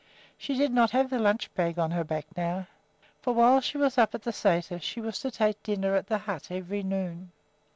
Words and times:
She 0.35 0.55
did 0.57 0.71
not 0.73 0.89
have 0.89 1.11
the 1.11 1.19
lunch 1.19 1.53
bag 1.53 1.77
on 1.77 1.91
her 1.91 2.03
back 2.03 2.25
now, 2.35 2.65
for 3.21 3.35
while 3.35 3.61
she 3.61 3.77
was 3.77 3.99
up 3.99 4.15
at 4.15 4.23
the 4.23 4.31
sæter 4.31 4.81
she 4.81 4.99
was 4.99 5.19
to 5.19 5.29
take 5.29 5.61
dinner 5.61 5.93
at 5.93 6.07
the 6.07 6.17
hut 6.17 6.47
every 6.49 6.81
noon. 6.81 7.31